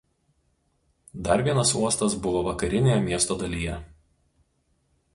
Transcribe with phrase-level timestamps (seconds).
[1.27, 3.81] Dar vienas uostas buvo vakarinėje miesto dalyje.